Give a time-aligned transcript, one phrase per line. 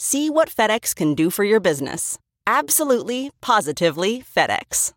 [0.00, 2.20] See what FedEx can do for your business.
[2.46, 4.92] Absolutely, positively FedEx.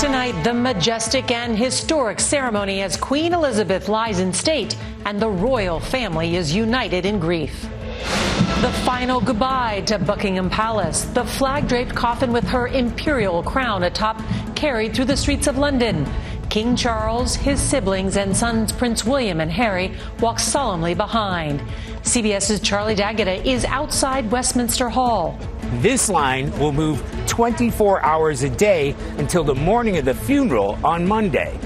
[0.00, 4.76] Tonight, the majestic and historic ceremony as Queen Elizabeth lies in state
[5.06, 7.68] and the royal family is united in grief.
[8.62, 14.20] The final goodbye to Buckingham Palace, the flag draped coffin with her imperial crown atop
[14.56, 16.04] carried through the streets of London.
[16.52, 21.62] King Charles, his siblings, and sons Prince William and Harry walk solemnly behind.
[22.02, 25.38] CBS's Charlie D'Agata is outside Westminster Hall.
[25.76, 31.08] This line will move 24 hours a day until the morning of the funeral on
[31.08, 31.58] Monday.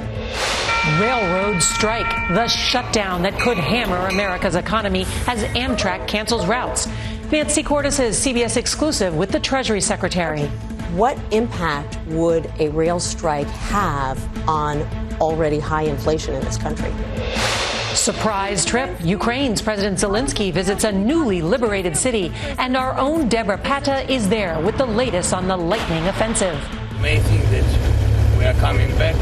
[1.01, 6.87] Railroad strike, the shutdown that could hammer America's economy as Amtrak cancels routes.
[7.33, 10.49] Nancy Cordes is CBS exclusive with the Treasury Secretary.
[10.93, 14.83] What impact would a rail strike have on
[15.21, 16.93] already high inflation in this country?
[17.95, 18.97] Surprise trip.
[19.03, 24.61] Ukraine's President Zelensky visits a newly liberated city, and our own Deborah Patta is there
[24.61, 26.57] with the latest on the lightning offensive.
[26.99, 29.17] Amazing that we are coming back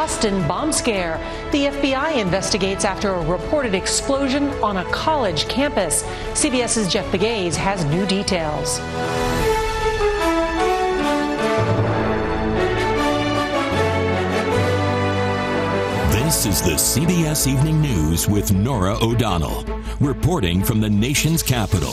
[0.00, 1.18] Boston bomb scare.
[1.52, 6.04] The FBI investigates after a reported explosion on a college campus.
[6.32, 8.78] CBS's Jeff Pegues has new details.
[16.10, 19.66] This is the CBS Evening News with Norah O'Donnell,
[20.00, 21.92] reporting from the nation's capital.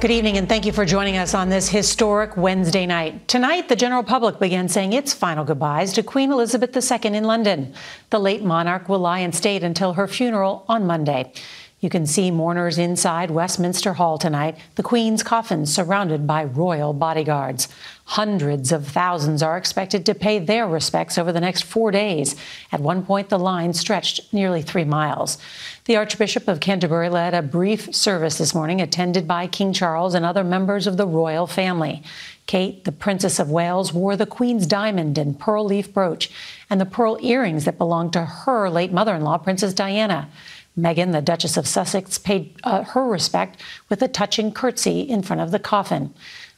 [0.00, 3.28] Good evening, and thank you for joining us on this historic Wednesday night.
[3.28, 7.74] Tonight, the general public began saying its final goodbyes to Queen Elizabeth II in London.
[8.08, 11.34] The late monarch will lie in state until her funeral on Monday.
[11.80, 17.68] You can see mourners inside Westminster Hall tonight, the Queen's coffin surrounded by royal bodyguards.
[18.10, 22.34] Hundreds of thousands are expected to pay their respects over the next four days.
[22.72, 25.38] At one point, the line stretched nearly three miles.
[25.84, 30.24] The Archbishop of Canterbury led a brief service this morning, attended by King Charles and
[30.24, 32.02] other members of the royal family.
[32.46, 36.32] Kate, the Princess of Wales, wore the Queen's diamond and pearl leaf brooch
[36.68, 40.28] and the pearl earrings that belonged to her late mother in law, Princess Diana.
[40.76, 45.42] Meghan, the Duchess of Sussex, paid uh, her respect with a touching curtsy in front
[45.42, 46.12] of the coffin.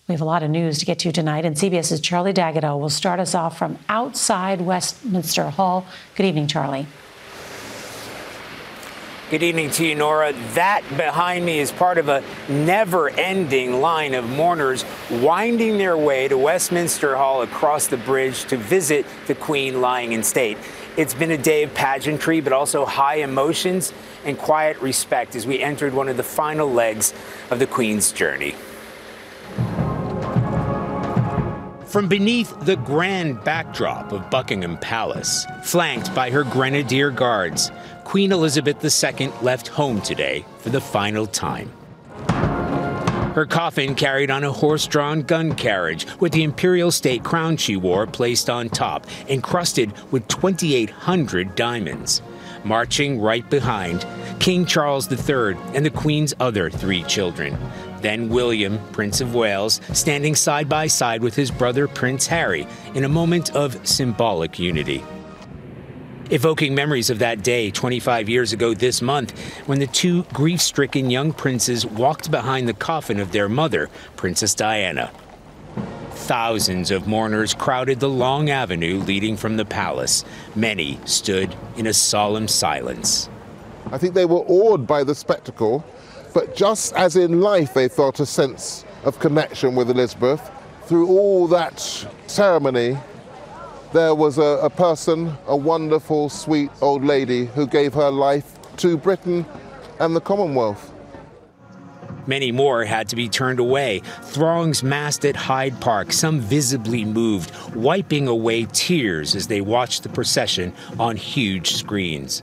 [0.09, 2.91] We have a lot of news to get to tonight, and CBS's Charlie D'Agata will
[2.91, 5.87] start us off from outside Westminster Hall.
[6.17, 6.89] Good evening, Charlie.
[9.31, 10.33] Good evening to you, Norah.
[10.55, 16.27] That behind me is part of a never ending line of mourners winding their way
[16.27, 20.59] to Westminster Hall across the bridge to visit the Queen lying in state.
[20.97, 23.93] It's been a day of pageantry, but also high emotions
[24.25, 27.15] and quiet respect as we entered one of the final legs
[27.53, 28.57] of the Queen's journey.
[31.93, 37.71] From beneath the grand backdrop of Buckingham Palace, flanked by her grenadier guards,
[38.05, 41.71] Queen Elizabeth II left home today for the final time.
[43.35, 47.77] Her coffin carried on a horse drawn gun carriage with the imperial state crown she
[47.77, 52.23] wore placed on top, encrusted with 2,800 diamonds.
[52.65, 54.07] Marching right behind,
[54.41, 57.59] King Charles III and the Queen's other three children.
[58.03, 63.05] Then William, Prince of Wales, standing side by side with his brother Prince Harry in
[63.05, 65.03] a moment of symbolic unity.
[66.31, 71.11] evoking memories of that day 25 years ago this month when the two grief stricken
[71.11, 75.11] young princes walked behind the coffin of their mother, Princess Diana.
[76.13, 80.25] Thousands of mourners crowded the long avenue leading from the palace.
[80.57, 83.29] Many stood in a solemn silence.
[83.91, 85.85] I think they were awed by the spectacle,
[86.33, 90.51] but just as in life they felt a sense of connection with Elizabeth,
[90.87, 91.81] through all that
[92.27, 92.97] ceremony,
[93.93, 98.97] there was a, a, person, a wonderful, sweet old lady who gave her life to
[98.97, 99.45] Britain
[100.01, 100.93] and the Commonwealth.
[102.27, 104.01] Many more had to be turned away.
[104.23, 110.09] Throngs massed at Hyde Park, some visibly moved, wiping away tears as they watched the
[110.09, 112.43] procession on huge screens.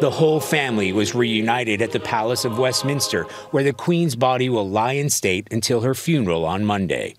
[0.00, 4.66] The whole family was reunited at the Palace of Westminster, where the Queen's body will
[4.66, 7.16] lie in state until her funeral on Monday.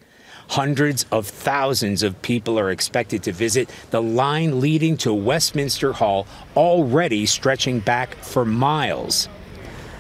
[0.50, 6.26] Hundreds of thousands of people are expected to visit the line leading to Westminster Hall,
[6.56, 9.30] already stretching back for miles.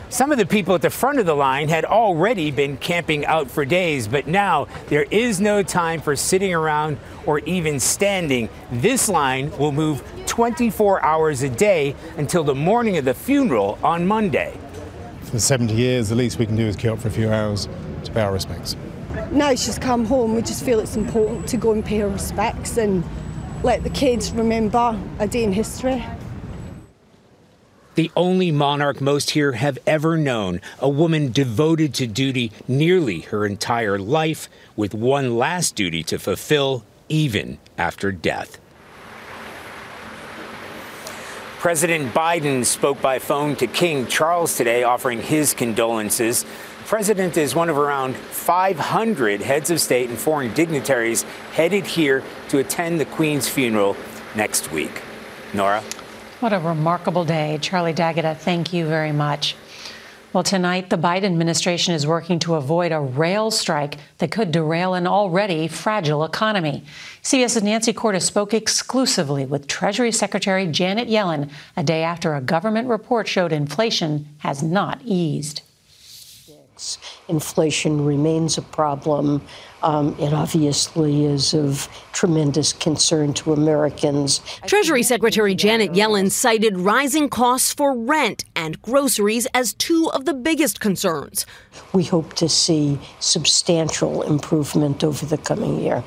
[0.09, 3.49] Some of the people at the front of the line had already been camping out
[3.49, 8.49] for days, but now there is no time for sitting around or even standing.
[8.71, 14.07] This line will move 24 hours a day until the morning of the funeral on
[14.07, 14.57] Monday.
[15.23, 17.67] For 70 years, the least we can do is queue up for a few hours
[18.05, 18.77] to pay our respects.
[19.29, 22.77] Now she's come home, we just feel it's important to go and pay our respects
[22.77, 23.03] and
[23.61, 26.01] let the kids remember a day in history
[27.95, 33.45] the only monarch most here have ever known, a woman devoted to duty nearly her
[33.45, 34.47] entire life,
[34.77, 38.60] with one last duty to fulfill even after death.
[41.61, 46.41] President Biden spoke by phone to King Charles today, offering his condolences.
[46.41, 51.21] The president is one of around 500 heads of state and foreign dignitaries
[51.51, 53.95] headed here to attend the Queen's funeral
[54.35, 55.03] next week.
[55.53, 55.83] Norah?
[56.39, 57.59] What a remarkable day.
[57.61, 59.55] Charlie D'Agata, thank you very much.
[60.33, 64.93] Well, tonight, the Biden administration is working to avoid a rail strike that could derail
[64.93, 66.85] an already fragile economy.
[67.21, 72.87] CBS's Nancy Cordes spoke exclusively with Treasury Secretary Janet Yellen a day after a government
[72.87, 75.63] report showed inflation has not eased.
[77.27, 79.41] Inflation remains a problem.
[79.83, 84.41] Um, it obviously is of tremendous concern to Americans.
[84.67, 90.33] Treasury Secretary Janet Yellen cited rising costs for rent and groceries as two of the
[90.33, 91.45] biggest concerns.
[91.93, 96.03] We hope to see substantial improvement over the coming year.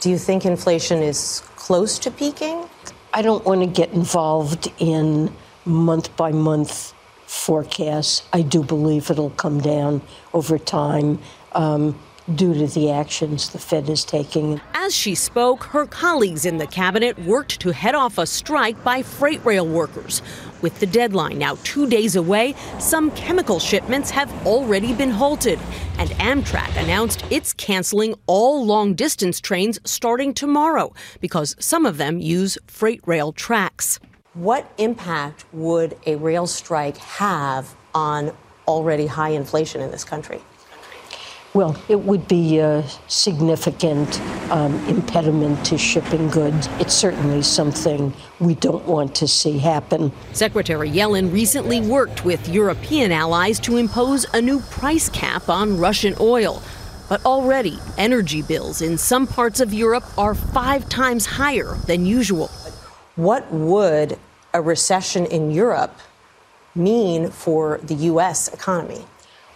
[0.00, 2.68] Do you think inflation is close to peaking?
[3.12, 5.34] I don't want to get involved in
[5.64, 6.94] month by month
[7.28, 8.26] forecasts.
[8.32, 10.00] I do believe it'll come down
[10.32, 11.18] over time.
[11.52, 11.98] Um,
[12.34, 14.60] due to the actions the Fed is taking.
[14.74, 19.02] As she spoke, her colleagues in the cabinet worked to head off a strike by
[19.02, 20.20] freight rail workers.
[20.60, 25.58] With the deadline now two days away, some chemical shipments have already been halted.
[25.98, 32.18] And Amtrak announced it's canceling all long distance trains starting tomorrow because some of them
[32.18, 34.00] use freight rail tracks.
[34.38, 38.30] What impact would a rail strike have on
[38.68, 40.40] already high inflation in this country?
[41.54, 44.20] Well, it would be a significant
[44.52, 46.68] um, impediment to shipping goods.
[46.78, 50.12] It's certainly something we don't want to see happen.
[50.34, 56.14] Secretary Yellen recently worked with European allies to impose a new price cap on Russian
[56.20, 56.62] oil.
[57.08, 62.52] But already, energy bills in some parts of Europe are five times higher than usual.
[63.16, 64.16] What would
[64.58, 65.96] a recession in Europe
[66.74, 68.48] mean for the U.S.
[68.48, 69.04] economy?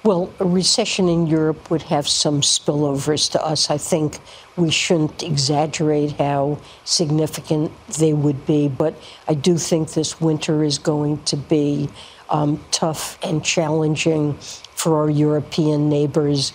[0.05, 3.71] Well, a recession in Europe would have some spillovers to us.
[3.71, 4.19] I think
[4.57, 8.95] we shouldn't exaggerate how significant they would be, but
[9.29, 11.89] I do think this winter is going to be
[12.31, 14.35] um, tough and challenging
[14.75, 16.53] for our European neighbors.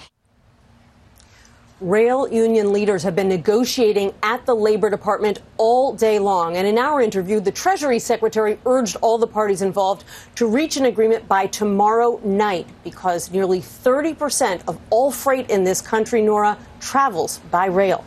[1.80, 6.58] Rail union leaders have been negotiating at the Labor Department all day long.
[6.58, 10.04] And in our interview, the Treasury Secretary urged all the parties involved
[10.38, 15.80] to reach an agreement by tomorrow night because nearly 30% of all freight in this
[15.80, 18.04] country, Norah, travels by rail.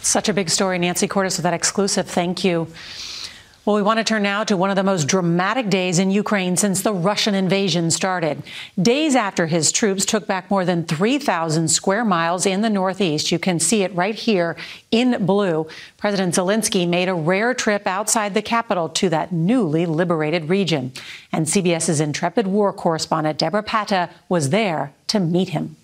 [0.00, 0.78] Such a big story.
[0.78, 2.06] Nancy Cordes with that exclusive.
[2.06, 2.68] Thank you.
[3.66, 6.56] Well, we want to turn now to one of the most dramatic days in Ukraine
[6.56, 8.42] since the Russian invasion started.
[8.80, 13.38] Days after his troops took back more than 3,000 square miles in the Northeast, you
[13.38, 14.56] can see it right here
[14.90, 15.66] in blue.
[15.98, 20.92] President Zelensky made a rare trip outside the capital to that newly liberated region.
[21.30, 25.76] And CBS's intrepid war correspondent Deborah Patta was there to meet him.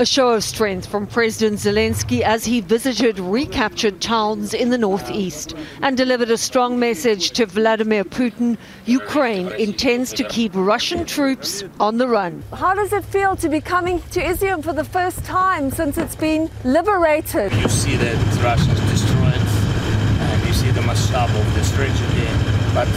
[0.00, 5.54] A show of strength from President Zelensky as he visited recaptured towns in the northeast
[5.82, 8.56] and delivered a strong message to Vladimir Putin.
[8.86, 12.42] Ukraine intends to keep Russian troops on the run.
[12.54, 16.16] How does it feel to be coming to Izium for the first time since it's
[16.16, 17.52] been liberated?
[17.52, 22.26] You see that Russians destroyed, and you see the mashup of the tragedy.
[22.72, 22.88] But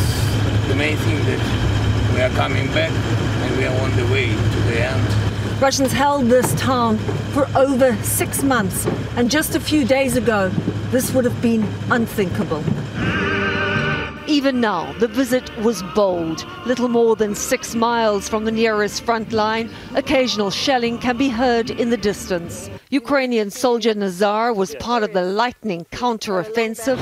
[0.69, 4.59] the main thing that we are coming back and we are on the way to
[4.71, 5.32] the end.
[5.59, 6.97] Russians held this town
[7.33, 10.49] for over six months, and just a few days ago,
[10.91, 12.63] this would have been unthinkable.
[14.27, 16.45] Even now, the visit was bold.
[16.65, 21.69] Little more than six miles from the nearest front line, occasional shelling can be heard
[21.69, 22.69] in the distance.
[22.89, 26.99] Ukrainian soldier Nazar was part of the lightning counter-offensive,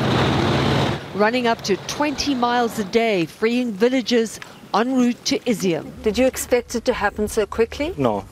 [1.16, 4.40] running up to 20 miles a day, freeing villages
[4.74, 5.92] en route to Izium.
[6.04, 7.94] Did you expect it to happen so quickly?
[7.98, 8.26] No,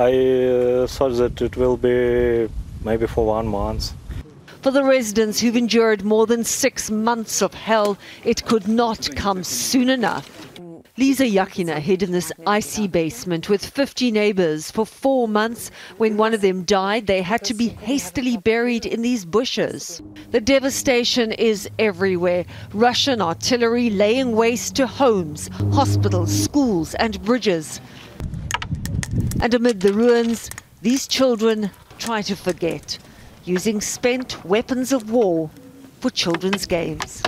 [0.00, 2.48] I uh, thought that it will be
[2.84, 3.94] maybe for one month.
[4.62, 9.42] For the residents who've endured more than six months of hell, it could not come
[9.42, 10.30] soon enough.
[10.96, 15.72] Lisa Yakina hid in this icy basement with 50 neighbors for four months.
[15.96, 20.00] When one of them died, they had to be hastily buried in these bushes.
[20.30, 22.44] The devastation is everywhere.
[22.72, 27.80] Russian artillery laying waste to homes, hospitals, schools, and bridges.
[29.40, 30.50] And amid the ruins,
[30.82, 32.98] these children try to forget,
[33.44, 35.50] using spent weapons of war
[36.00, 37.22] for children's games.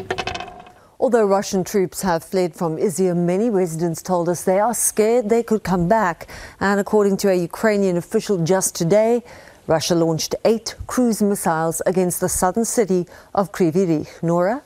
[0.99, 5.43] Although Russian troops have fled from Izium, many residents told us they are scared they
[5.43, 6.29] could come back.
[6.59, 9.23] And according to a Ukrainian official just today,
[9.67, 14.23] Russia launched eight cruise missiles against the southern city of Kryvyi Rih.
[14.23, 14.63] Norah?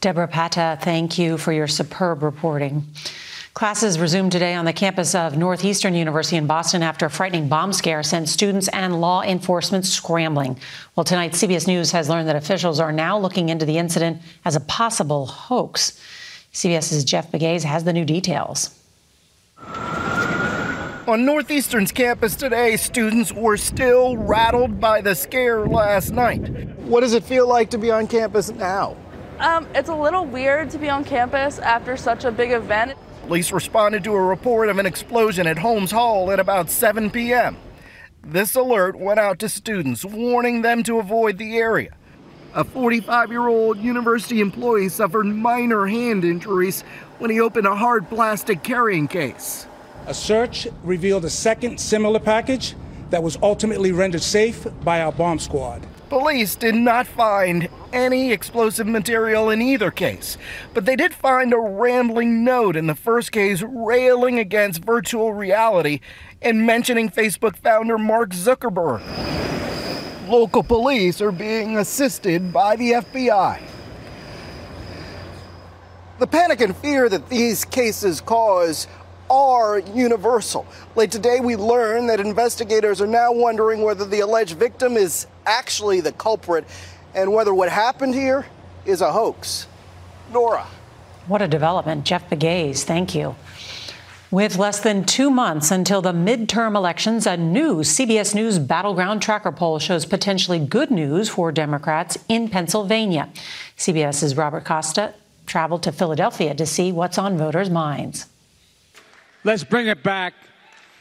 [0.00, 2.84] Deborah Patta, thank you for your superb reporting.
[3.56, 7.72] Classes resumed today on the campus of Northeastern University in Boston after a frightening bomb
[7.72, 10.58] scare sent students and law enforcement scrambling.
[10.94, 14.56] Well, tonight, CBS News has learned that officials are now looking into the incident as
[14.56, 15.98] a possible hoax.
[16.52, 18.78] CBS's Jeff Pegues has the new details.
[21.06, 26.46] On Northeastern's campus today, students were still rattled by the scare last night.
[26.80, 28.98] What does it feel like to be on campus now?
[29.38, 32.98] Um, it's a little weird to be on campus after such a big event.
[33.26, 37.56] Police responded to a report of an explosion at Holmes Hall at about 7 p.m.
[38.22, 41.96] This alert went out to students, warning them to avoid the area.
[42.54, 46.82] A 45 year old university employee suffered minor hand injuries
[47.18, 49.66] when he opened a hard plastic carrying case.
[50.06, 52.76] A search revealed a second similar package
[53.10, 55.84] that was ultimately rendered safe by our bomb squad.
[56.08, 60.38] Police did not find any explosive material in either case,
[60.72, 65.98] but they did find a rambling note in the first case railing against virtual reality
[66.40, 69.02] and mentioning Facebook founder Mark Zuckerberg.
[70.28, 73.60] Local police are being assisted by the FBI.
[76.20, 78.86] The panic and fear that these cases cause
[79.28, 80.66] are universal.
[80.94, 86.00] Late today, we learned that investigators are now wondering whether the alleged victim is actually
[86.00, 86.64] the culprit
[87.14, 88.46] and whether what happened here
[88.84, 89.66] is a hoax.
[90.32, 90.66] Norah.
[91.26, 92.04] What a development.
[92.04, 93.34] Jeff Pegues, thank you.
[94.30, 99.52] With less than two months until the midterm elections, a new CBS News Battleground Tracker
[99.52, 103.28] poll shows potentially good news for Democrats in Pennsylvania.
[103.76, 105.14] CBS's Robert Costa
[105.46, 108.26] traveled to Philadelphia to see what's on voters' minds.
[109.44, 110.34] Let's bring it back.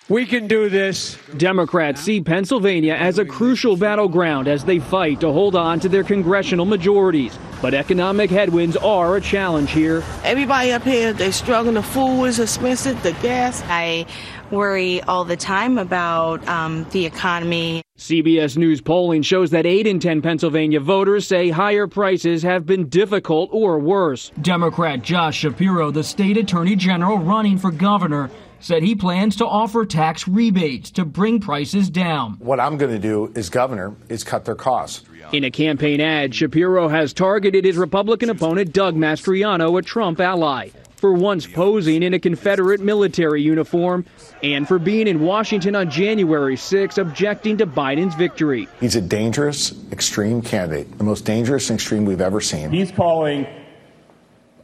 [0.08, 1.18] We can do this.
[1.36, 6.04] Democrats see Pennsylvania as a crucial battleground as they fight to hold on to their
[6.04, 7.36] congressional majorities.
[7.60, 10.04] But economic headwinds are a challenge here.
[10.24, 11.74] Everybody up here, they're struggling.
[11.74, 13.64] The food is expensive, the gas.
[13.66, 14.06] I
[14.52, 17.82] worry all the time about um, the economy.
[17.98, 22.90] CBS News polling shows that 8 in 10 Pennsylvania voters say higher prices have been
[22.90, 24.32] difficult or worse.
[24.42, 29.86] Democrat Josh Shapiro, the state attorney general running for governor, said he plans to offer
[29.86, 32.34] tax rebates to bring prices down.
[32.34, 35.04] What I'm going to do as governor is cut their costs.
[35.32, 40.70] In a campaign ad, Shapiro has targeted his Republican opponent Doug Mastriano, a Trump ally,
[40.96, 44.06] for once posing in a Confederate military uniform
[44.44, 48.68] and for being in Washington on January 6, objecting to Biden's victory.
[48.80, 52.70] He's a dangerous, extreme candidate, the most dangerous and extreme we've ever seen.
[52.70, 53.48] He's calling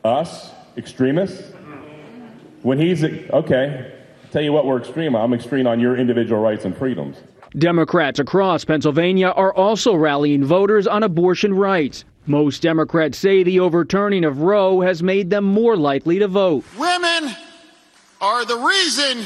[0.03, 1.53] us extremists
[2.63, 3.94] when he's okay,
[4.32, 5.15] tell you what we're extreme.
[5.15, 7.18] I'm extreme on your individual rights and freedoms.
[7.58, 12.06] Democrats across Pennsylvania are also rallying voters on abortion rights.
[12.25, 16.63] Most Democrats say the overturning of Roe has made them more likely to vote.
[16.77, 17.36] Women
[18.22, 19.25] are the reason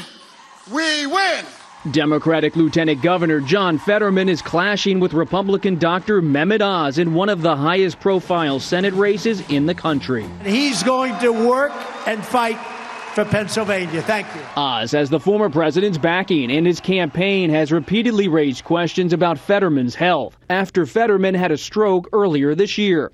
[0.72, 1.44] we win.
[1.92, 6.20] Democratic Lieutenant Governor John Fetterman is clashing with Republican Dr.
[6.20, 10.26] Mehmet Oz in one of the highest profile Senate races in the country.
[10.44, 11.72] He's going to work
[12.08, 12.58] and fight
[13.16, 14.02] for Pennsylvania.
[14.02, 14.42] Thank you.
[14.56, 19.94] Oz has the former president's backing, and his campaign has repeatedly raised questions about Fetterman's
[19.94, 23.10] health after Fetterman had a stroke earlier this year.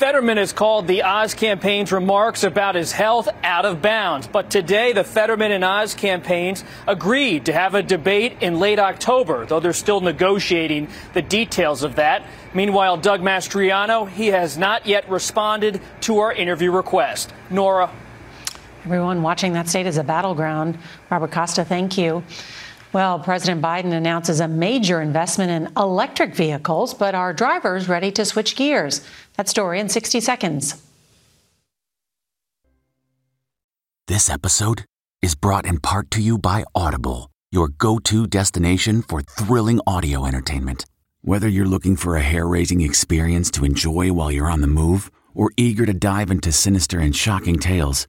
[0.00, 4.26] Fetterman has called the Oz campaign's remarks about his health out of bounds.
[4.26, 9.44] But today, the Fetterman and Oz campaigns agreed to have a debate in late October,
[9.44, 12.24] though they're still negotiating the details of that.
[12.54, 17.30] Meanwhile, Doug Mastriano, he has not yet responded to our interview request.
[17.50, 17.90] Norah.
[18.86, 20.78] Everyone watching that state is a battleground.
[21.10, 22.24] Robert Costa, thank you.
[22.92, 28.24] Well, President Biden announces a major investment in electric vehicles, but are drivers ready to
[28.24, 29.06] switch gears?
[29.36, 30.82] That story in 60 seconds.
[34.08, 34.84] This episode
[35.22, 40.26] is brought in part to you by Audible, your go to destination for thrilling audio
[40.26, 40.84] entertainment.
[41.22, 45.12] Whether you're looking for a hair raising experience to enjoy while you're on the move
[45.32, 48.08] or eager to dive into sinister and shocking tales,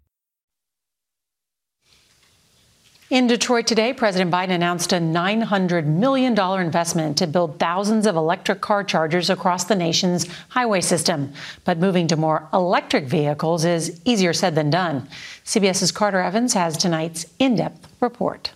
[3.11, 8.61] In Detroit today, President Biden announced a $900 million investment to build thousands of electric
[8.61, 11.33] car chargers across the nation's highway system.
[11.65, 15.09] But moving to more electric vehicles is easier said than done.
[15.43, 18.53] CBS's Carter Evans has tonight's in depth report.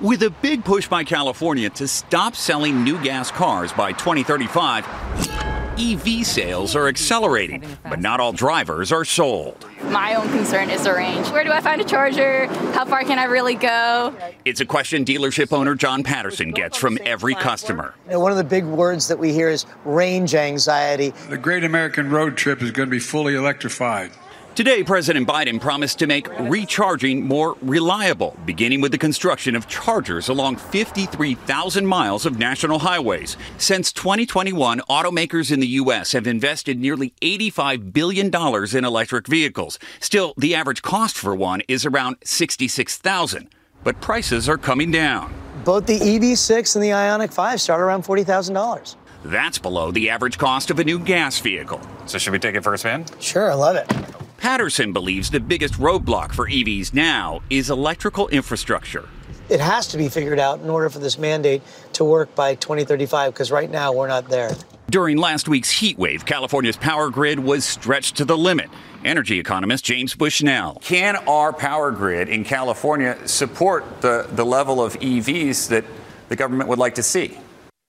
[0.00, 4.86] With a big push by California to stop selling new gas cars by 2035,
[5.76, 9.68] EV sales are accelerating, but not all drivers are sold.
[9.86, 11.28] My own concern is the range.
[11.30, 12.46] Where do I find a charger?
[12.72, 14.14] How far can I really go?
[14.44, 17.92] It's a question dealership owner John Patterson gets from every customer.
[18.06, 21.10] One of the big words that we hear is range anxiety.
[21.28, 24.12] The great American road trip is going to be fully electrified.
[24.54, 30.28] Today, President Biden promised to make recharging more reliable, beginning with the construction of chargers
[30.28, 33.36] along 53,000 miles of national highways.
[33.58, 36.12] Since 2021, automakers in the U.S.
[36.12, 39.80] have invested nearly $85 billion in electric vehicles.
[39.98, 43.48] Still, the average cost for one is around 66,000,
[43.82, 45.34] but prices are coming down.
[45.64, 48.94] Both the EV6 and the Ioniq 5 start around $40,000.
[49.24, 51.80] That's below the average cost of a new gas vehicle.
[52.06, 53.06] So, should we take it for a spin?
[53.18, 54.23] Sure, I love it.
[54.44, 59.08] Patterson believes the biggest roadblock for EVs now is electrical infrastructure.
[59.48, 61.62] It has to be figured out in order for this mandate
[61.94, 64.50] to work by 2035, because right now we're not there.
[64.90, 68.68] During last week's heat wave, California's power grid was stretched to the limit.
[69.02, 70.74] Energy economist James Bushnell.
[70.82, 75.86] Can our power grid in California support the, the level of EVs that
[76.28, 77.38] the government would like to see?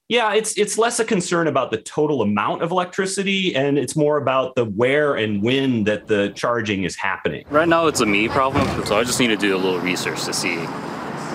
[0.08, 4.18] Yeah, it's it's less a concern about the total amount of electricity and it's more
[4.18, 7.44] about the where and when that the charging is happening.
[7.50, 10.24] Right now it's a me problem, so I just need to do a little research
[10.26, 10.58] to see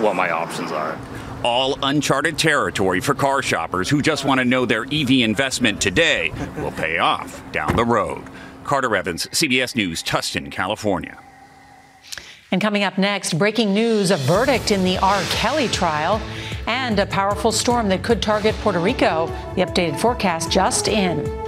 [0.00, 0.98] what my options are.
[1.44, 6.32] All uncharted territory for car shoppers who just want to know their EV investment today
[6.56, 8.24] will pay off down the road.
[8.64, 11.18] Carter Evans, CBS News, Tustin, California.
[12.50, 15.22] And coming up next, breaking news a verdict in the R.
[15.30, 16.22] Kelly trial
[16.66, 19.26] and a powerful storm that could target Puerto Rico.
[19.56, 21.41] The updated forecast just in.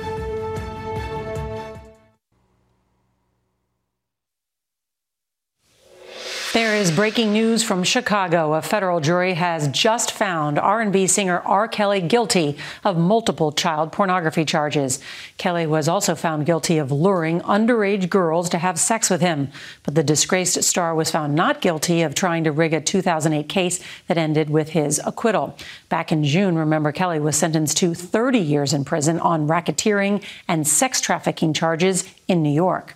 [6.55, 8.55] There is breaking news from Chicago.
[8.55, 11.67] A federal jury has just found R&B singer R.
[11.67, 15.01] Kelly guilty of multiple child pornography charges.
[15.37, 19.49] Kelly was also found guilty of luring underage girls to have sex with him,
[19.83, 23.83] but the disgraced star was found not guilty of trying to rig a 2008 case
[24.07, 25.59] that ended with his acquittal.
[25.89, 30.69] Back in June, remember Kelly was sentenced to 30 years in prison on racketeering and
[30.69, 32.95] sex trafficking charges in New York.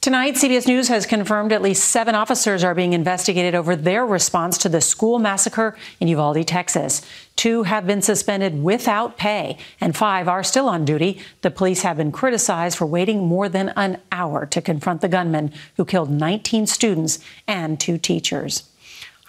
[0.00, 4.56] Tonight, CBS News has confirmed at least seven officers are being investigated over their response
[4.58, 7.02] to the school massacre in Uvalde, Texas.
[7.34, 11.20] Two have been suspended without pay, and five are still on duty.
[11.40, 15.52] The police have been criticized for waiting more than an hour to confront the gunman
[15.76, 18.70] who killed 19 students and two teachers.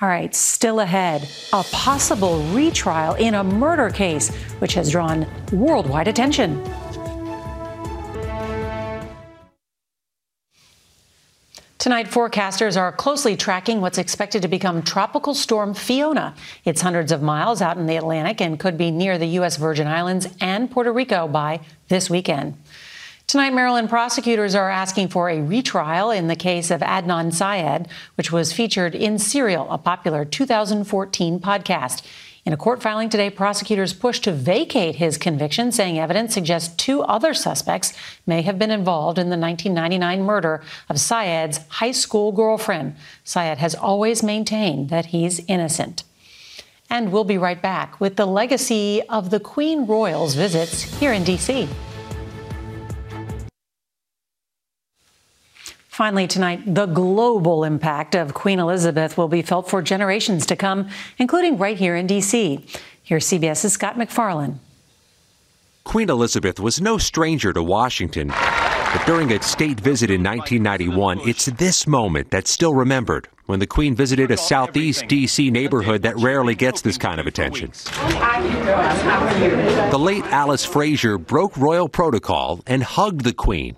[0.02, 4.30] All right, still ahead, a possible retrial in a murder case,
[4.60, 6.64] which has drawn worldwide attention.
[11.80, 16.36] Tonight, forecasters are closely tracking what's expected to become Tropical Storm Fiona.
[16.66, 19.56] It's hundreds of miles out in the Atlantic and could be near the U.S.
[19.56, 22.58] Virgin Islands and Puerto Rico by this weekend.
[23.28, 28.30] Tonight, Maryland prosecutors are asking for a retrial in the case of Adnan Syed, which
[28.30, 32.06] was featured in Serial, a popular 2014 podcast.
[32.46, 37.02] In a court filing today, prosecutors pushed to vacate his conviction, saying evidence suggests two
[37.04, 37.94] other suspects
[38.26, 42.96] may have been involved in the 1999 murder of Syed's high school girlfriend.
[43.24, 46.04] Syed has always maintained that he's innocent.
[46.90, 51.24] And we'll be right back with the legacy of the Queen Royal's visits here in
[51.24, 51.68] D.C.
[56.00, 60.88] Finally, tonight, the global impact of Queen Elizabeth will be felt for generations to come,
[61.18, 62.66] including right here in D.C.
[63.04, 64.62] Here's CBS's Scott MacFarlane.
[65.84, 71.48] Queen Elizabeth was no stranger to Washington, but during a state visit in 1991, it's
[71.48, 75.52] this moment that's still remembered when the Queen visited a southeast D.C.
[75.52, 77.74] neighborhood that rarely gets this kind of attention.
[79.92, 83.76] The late Alice Frazier broke royal protocol and hugged the Queen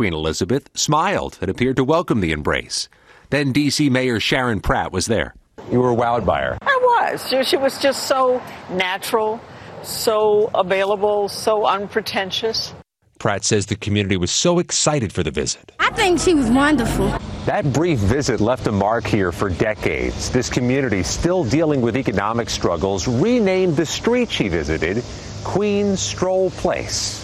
[0.00, 2.88] Queen Elizabeth smiled and appeared to welcome the embrace.
[3.28, 3.90] Then D.C.
[3.90, 5.34] Mayor Sharon Pratt was there.
[5.70, 6.56] You were wowed by her.
[6.62, 7.46] I was.
[7.46, 9.38] She was just so natural,
[9.82, 12.72] so available, so unpretentious.
[13.18, 15.70] Pratt says the community was so excited for the visit.
[15.78, 17.08] I think she was wonderful.
[17.44, 20.30] That brief visit left a mark here for decades.
[20.30, 25.04] This community, still dealing with economic struggles, renamed the street she visited
[25.44, 27.19] Queen Stroll Place.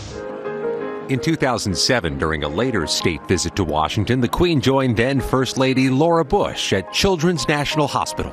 [1.09, 5.89] In 2007, during a later state visit to Washington, the Queen joined then First Lady
[5.89, 8.33] Laura Bush at Children's National Hospital,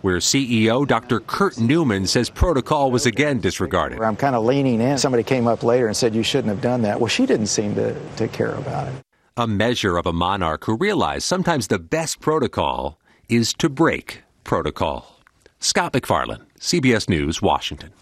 [0.00, 1.20] where CEO Dr.
[1.20, 4.00] Kurt Newman says protocol was again disregarded.
[4.00, 4.96] I'm kind of leaning in.
[4.96, 6.98] Somebody came up later and said, You shouldn't have done that.
[6.98, 8.94] Well, she didn't seem to, to care about it.
[9.36, 15.20] A measure of a monarch who realized sometimes the best protocol is to break protocol.
[15.60, 17.92] Scott MacFarlane, CBS News, Washington.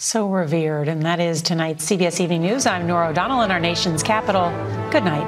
[0.00, 2.66] So revered, and that is tonight's CBS Evening News.
[2.66, 4.48] I'm Norah O'Donnell in our nation's capital.
[4.92, 5.26] Good night.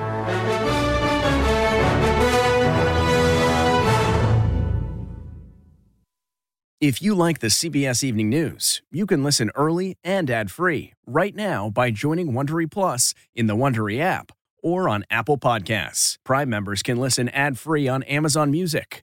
[6.80, 11.68] If you like the CBS Evening News, you can listen early and ad-free right now
[11.68, 14.30] by joining Wondery Plus in the Wondery app
[14.62, 16.16] or on Apple Podcasts.
[16.22, 19.02] Prime members can listen ad-free on Amazon Music.